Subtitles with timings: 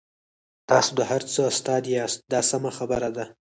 [0.69, 3.25] تاسو د هر څه استاد یاست دا سمه خبره ده.